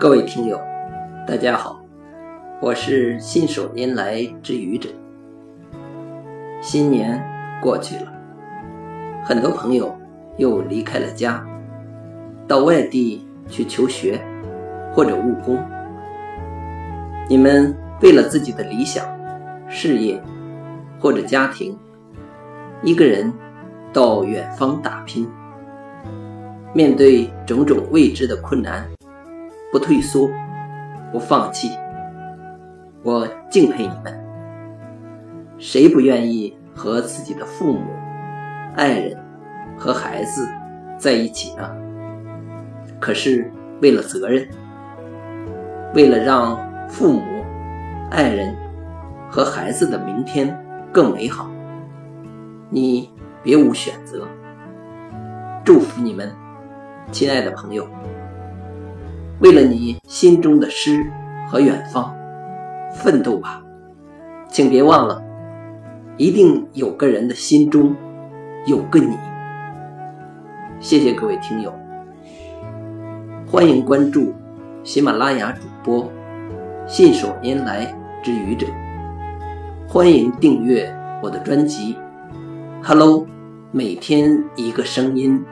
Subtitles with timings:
[0.00, 0.58] 各位听友，
[1.26, 1.78] 大家好，
[2.58, 4.88] 我是信手拈来之愚者。
[6.62, 7.22] 新年
[7.60, 8.10] 过去了，
[9.22, 9.94] 很多朋友
[10.38, 11.46] 又离开了家，
[12.48, 14.18] 到外地去求学
[14.94, 15.62] 或者务工。
[17.28, 19.04] 你们为了自己的理想、
[19.68, 20.18] 事业
[20.98, 21.78] 或者家庭，
[22.82, 23.30] 一个人
[23.92, 25.28] 到远方打拼，
[26.72, 28.82] 面对种种未知的困难。
[29.72, 30.28] 不退缩，
[31.12, 31.70] 不放弃，
[33.02, 34.18] 我敬佩你们。
[35.58, 37.80] 谁不愿意和自己的父母、
[38.74, 39.16] 爱人
[39.76, 40.48] 和孩子
[40.98, 41.70] 在一起呢？
[42.98, 44.48] 可是为了责任，
[45.94, 47.22] 为了让父母、
[48.10, 48.56] 爱人
[49.30, 50.58] 和孩子的明天
[50.92, 51.48] 更美好，
[52.70, 53.08] 你
[53.42, 54.26] 别无选择。
[55.64, 56.34] 祝福你们，
[57.12, 57.86] 亲爱的朋友。
[59.40, 61.02] 为了你心中的诗
[61.48, 62.14] 和远方，
[62.92, 63.62] 奋斗吧！
[64.50, 65.22] 请别忘了，
[66.18, 67.96] 一定有个人的心中
[68.66, 69.16] 有个你。
[70.78, 71.72] 谢谢各位听友，
[73.46, 74.34] 欢迎关注
[74.84, 76.12] 喜马拉雅主播
[76.86, 77.86] 信手拈来
[78.22, 78.66] 之愚者，
[79.88, 81.96] 欢迎订阅我的专辑。
[82.82, 83.26] Hello，
[83.72, 85.42] 每天一个声音。